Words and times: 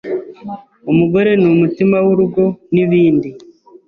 umugore 0.91 1.31
ni 1.41 1.47
umutima 1.53 1.97
w’urugo 2.05 2.43
n’ibindi. 2.73 3.29